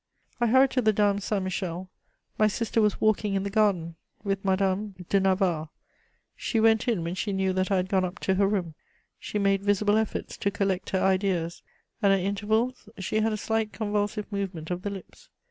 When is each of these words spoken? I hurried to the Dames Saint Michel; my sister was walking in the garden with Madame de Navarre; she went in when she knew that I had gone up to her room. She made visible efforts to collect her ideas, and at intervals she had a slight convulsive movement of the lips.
I 0.39 0.47
hurried 0.47 0.71
to 0.71 0.81
the 0.81 0.91
Dames 0.91 1.25
Saint 1.25 1.43
Michel; 1.43 1.87
my 2.39 2.47
sister 2.47 2.81
was 2.81 2.99
walking 2.99 3.35
in 3.35 3.43
the 3.43 3.51
garden 3.51 3.97
with 4.23 4.43
Madame 4.43 4.93
de 5.09 5.19
Navarre; 5.19 5.69
she 6.35 6.59
went 6.59 6.87
in 6.87 7.03
when 7.03 7.13
she 7.13 7.31
knew 7.31 7.53
that 7.53 7.69
I 7.69 7.75
had 7.75 7.87
gone 7.87 8.03
up 8.03 8.17
to 8.21 8.33
her 8.33 8.47
room. 8.47 8.73
She 9.19 9.37
made 9.37 9.61
visible 9.61 9.97
efforts 9.97 10.37
to 10.37 10.49
collect 10.49 10.89
her 10.89 10.99
ideas, 11.01 11.61
and 12.01 12.11
at 12.11 12.19
intervals 12.19 12.89
she 12.97 13.19
had 13.19 13.31
a 13.31 13.37
slight 13.37 13.73
convulsive 13.73 14.25
movement 14.31 14.71
of 14.71 14.81
the 14.81 14.89
lips. 14.89 15.29